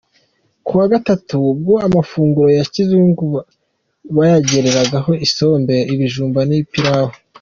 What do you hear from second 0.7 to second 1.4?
wa Gatatu